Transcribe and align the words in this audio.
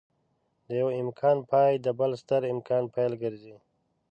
د 0.67 0.69
يوه 0.79 0.93
امکان 1.03 1.37
پای 1.51 1.71
د 1.85 1.87
بل 1.99 2.11
ستر 2.21 2.41
امکان 2.53 2.83
پيل 2.95 3.13
ګرځي. 3.23 3.55